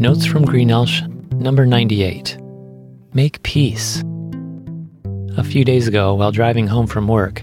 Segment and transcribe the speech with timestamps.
[0.00, 2.38] Notes from Greenelsh, number 98.
[3.14, 4.00] Make peace.
[5.36, 7.42] A few days ago, while driving home from work,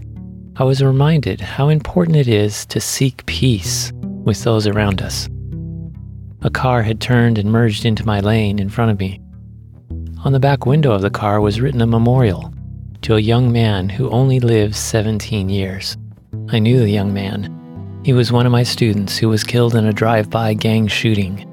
[0.55, 3.91] I was reminded how important it is to seek peace
[4.23, 5.27] with those around us.
[6.43, 9.19] A car had turned and merged into my lane in front of me.
[10.23, 12.53] On the back window of the car was written a memorial
[13.01, 15.97] to a young man who only lived 17 years.
[16.47, 18.01] I knew the young man.
[18.05, 21.51] He was one of my students who was killed in a drive by gang shooting.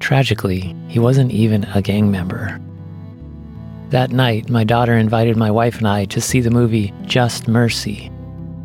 [0.00, 2.60] Tragically, he wasn't even a gang member.
[3.90, 8.10] That night, my daughter invited my wife and I to see the movie Just Mercy.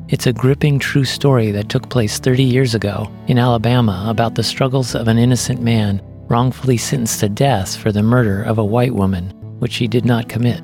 [0.07, 4.43] It's a gripping true story that took place 30 years ago in Alabama about the
[4.43, 8.95] struggles of an innocent man wrongfully sentenced to death for the murder of a white
[8.95, 10.63] woman, which he did not commit.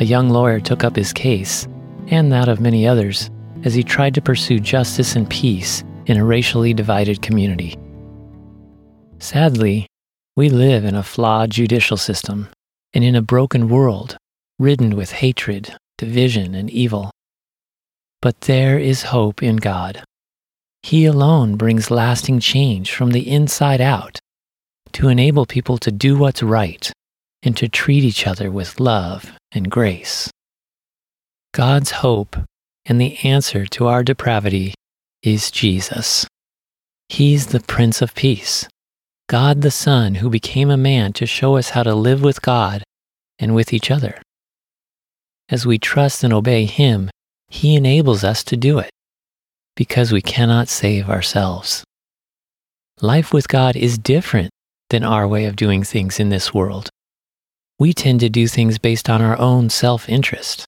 [0.00, 1.66] A young lawyer took up his case,
[2.06, 3.30] and that of many others,
[3.64, 7.76] as he tried to pursue justice and peace in a racially divided community.
[9.20, 9.86] Sadly,
[10.36, 12.48] we live in a flawed judicial system
[12.94, 14.16] and in a broken world
[14.58, 17.10] ridden with hatred, division, and evil.
[18.22, 20.02] But there is hope in God.
[20.82, 24.18] He alone brings lasting change from the inside out
[24.92, 26.90] to enable people to do what's right
[27.42, 30.30] and to treat each other with love and grace.
[31.52, 32.36] God's hope
[32.86, 34.74] and the answer to our depravity
[35.22, 36.26] is Jesus.
[37.08, 38.66] He's the Prince of Peace,
[39.28, 42.82] God the Son who became a man to show us how to live with God
[43.38, 44.22] and with each other.
[45.50, 47.10] As we trust and obey Him,
[47.46, 48.90] He enables us to do it
[49.76, 51.84] because we cannot save ourselves.
[53.02, 54.50] Life with God is different
[54.88, 56.88] than our way of doing things in this world.
[57.78, 60.64] We tend to do things based on our own self interest.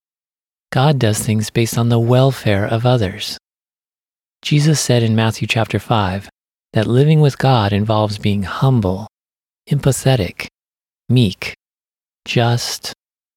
[0.70, 3.38] God does things based on the welfare of others.
[4.42, 6.28] Jesus said in Matthew chapter 5
[6.72, 9.06] that living with God involves being humble,
[9.68, 10.46] empathetic,
[11.08, 11.54] meek,
[12.24, 12.92] just,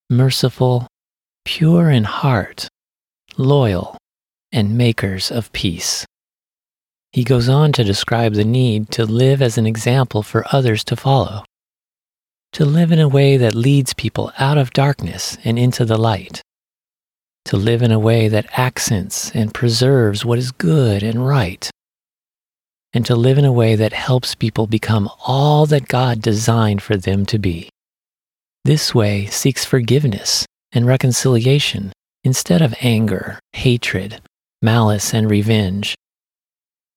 [0.09, 0.87] merciful,
[1.45, 2.67] pure in heart,
[3.37, 3.97] loyal,
[4.51, 6.05] and makers of peace.
[7.11, 10.95] He goes on to describe the need to live as an example for others to
[10.95, 11.43] follow,
[12.53, 16.41] to live in a way that leads people out of darkness and into the light,
[17.45, 21.69] to live in a way that accents and preserves what is good and right,
[22.93, 26.95] and to live in a way that helps people become all that God designed for
[26.95, 27.69] them to be.
[28.63, 31.91] This way seeks forgiveness and reconciliation
[32.23, 34.21] instead of anger, hatred,
[34.61, 35.95] malice, and revenge.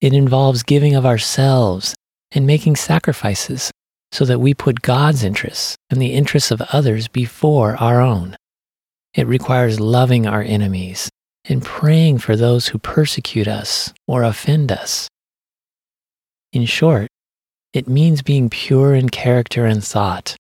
[0.01, 1.95] It involves giving of ourselves
[2.31, 3.71] and making sacrifices
[4.13, 8.37] so that we put God's interests and the interests of others before our own.
[9.15, 11.09] It requires loving our enemies
[11.47, 15.09] and praying for those who persecute us or offend us.
[16.57, 17.09] In short,
[17.75, 20.37] it means being pure in character and thought,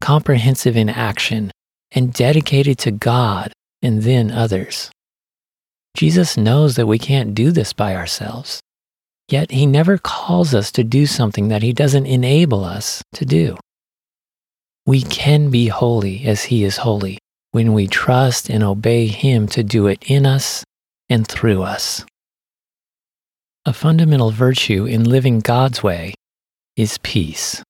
[0.00, 1.50] comprehensive in action,
[1.92, 4.90] and dedicated to God and then others.
[5.94, 8.62] Jesus knows that we can't do this by ourselves,
[9.28, 13.58] yet he never calls us to do something that he doesn't enable us to do.
[14.86, 17.18] We can be holy as he is holy
[17.50, 20.64] when we trust and obey Him to do it in us
[21.10, 22.02] and through us.
[23.66, 26.12] A fundamental virtue in living God's way
[26.76, 27.62] is peace.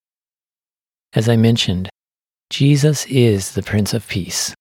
[1.13, 1.89] As I mentioned,
[2.51, 4.53] Jesus is the Prince of Peace.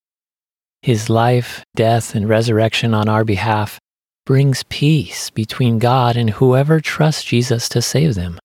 [0.84, 3.80] His life, death, and resurrection on our behalf
[4.28, 8.38] brings peace between God and whoever trusts Jesus to save them.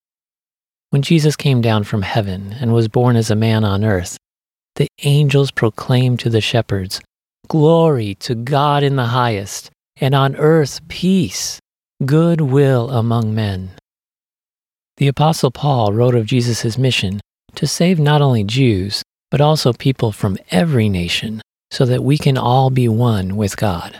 [0.88, 4.16] When Jesus came down from heaven and was born as a man on earth,
[4.76, 7.02] the angels proclaimed to the shepherds,
[7.48, 11.60] Glory to God in the highest, and on earth peace,
[12.04, 13.70] goodwill among men.
[14.98, 17.20] The Apostle Paul wrote of Jesus' mission
[17.56, 21.42] to save not only Jews, but also people from every nation,
[21.72, 23.98] so that we can all be one with God.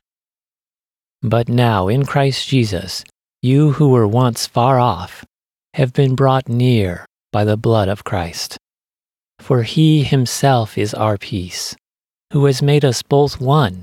[1.22, 3.02] But now, in Christ Jesus,
[3.42, 5.24] you who were once far off
[5.74, 8.56] have been brought near by the blood of Christ.
[9.40, 11.74] For he himself is our peace,
[12.32, 13.82] who has made us both one,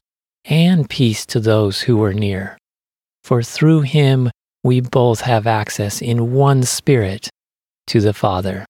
[0.45, 2.57] and peace to those who were near.
[3.23, 4.29] For through him
[4.63, 7.29] we both have access in one Spirit
[7.87, 8.65] to the Father.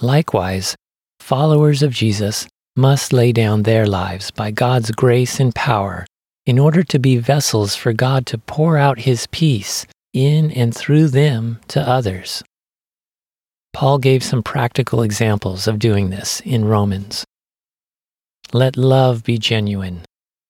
[0.00, 0.74] Likewise,
[1.20, 2.46] followers of Jesus
[2.76, 6.06] must lay down their lives by God's grace and power
[6.46, 11.08] in order to be vessels for God to pour out His peace in and through
[11.08, 12.42] them to others.
[13.72, 17.24] Paul gave some practical examples of doing this in Romans.
[18.52, 20.02] Let love be genuine.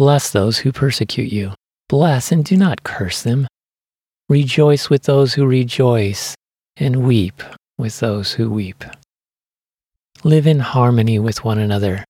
[0.00, 1.52] Bless those who persecute you.
[1.86, 3.46] Bless and do not curse them.
[4.30, 6.34] Rejoice with those who rejoice,
[6.74, 7.42] and weep
[7.76, 8.82] with those who weep.
[10.24, 12.02] Live in harmony with one another.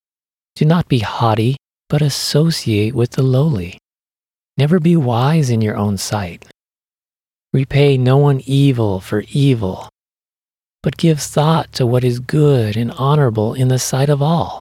[0.54, 1.56] Do not be haughty,
[1.88, 3.76] but associate with the lowly.
[4.56, 6.46] Never be wise in your own sight.
[7.52, 9.88] Repay no one evil for evil,
[10.84, 14.60] but give thought to what is good and honorable in the sight of all.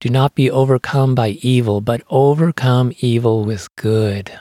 [0.00, 4.38] Do not be overcome by evil, but overcome evil with good.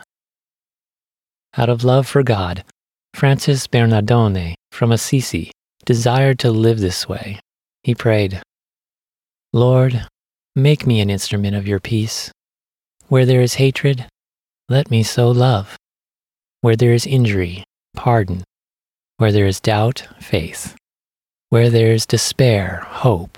[1.58, 2.66] Out of love for God,
[3.14, 5.52] Francis Bernardone from Assisi
[5.86, 7.40] desired to live this way.
[7.84, 8.42] He prayed,
[9.54, 10.06] Lord,
[10.56, 12.32] make me an instrument of your peace.
[13.08, 14.08] Where there is hatred,
[14.68, 15.78] let me sow love.
[16.62, 17.64] Where there is injury,
[17.96, 18.44] pardon.
[19.18, 20.76] Where there is doubt, faith.
[21.50, 23.38] Where there is despair, hope.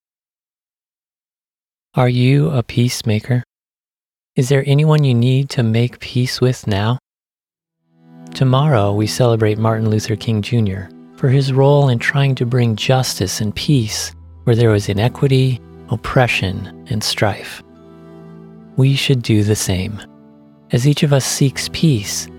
[1.93, 3.43] Are you a peacemaker?
[4.37, 6.97] Is there anyone you need to make peace with now?
[8.33, 10.83] Tomorrow we celebrate Martin Luther King Jr.
[11.17, 14.15] for his role in trying to bring justice and peace
[14.45, 15.59] where there was inequity,
[15.89, 17.61] oppression, and strife.
[18.77, 20.01] We should do the same.
[20.71, 22.29] As each of us seeks peace,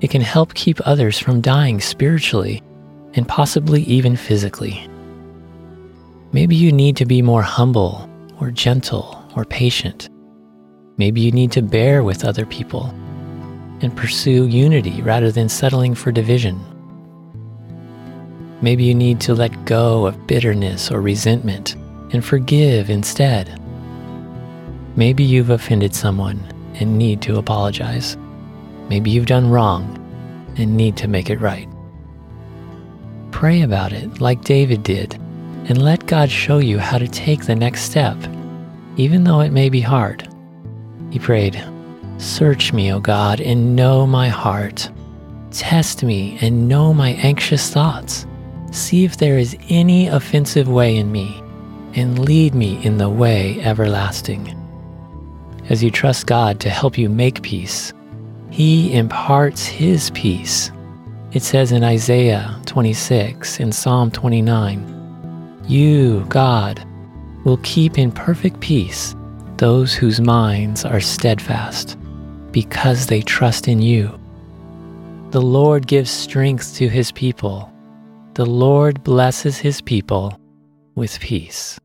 [0.00, 2.62] it can help keep others from dying spiritually
[3.14, 4.88] and possibly even physically.
[6.30, 8.08] Maybe you need to be more humble
[8.42, 10.10] or gentle or patient.
[10.98, 12.86] Maybe you need to bear with other people
[13.82, 16.58] and pursue unity rather than settling for division.
[18.60, 21.76] Maybe you need to let go of bitterness or resentment
[22.12, 23.60] and forgive instead.
[24.96, 26.40] Maybe you've offended someone
[26.80, 28.16] and need to apologize.
[28.88, 29.84] Maybe you've done wrong
[30.56, 31.68] and need to make it right.
[33.30, 35.21] Pray about it like David did
[35.68, 38.16] and let God show you how to take the next step,
[38.96, 40.28] even though it may be hard.
[41.10, 41.62] He prayed,
[42.18, 44.90] Search me, O God, and know my heart.
[45.50, 48.26] Test me and know my anxious thoughts.
[48.70, 51.42] See if there is any offensive way in me,
[51.94, 54.58] and lead me in the way everlasting.
[55.68, 57.92] As you trust God to help you make peace,
[58.50, 60.70] He imparts His peace.
[61.32, 65.01] It says in Isaiah 26 and Psalm 29
[65.68, 66.84] you, God,
[67.44, 69.14] will keep in perfect peace
[69.56, 71.96] those whose minds are steadfast,
[72.50, 74.18] because they trust in you.
[75.30, 77.72] The Lord gives strength to his people.
[78.34, 80.38] The Lord blesses his people
[80.94, 81.78] with peace.